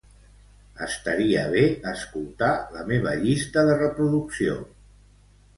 [0.85, 4.57] Estaria bé escoltar la meva llista de reproducció.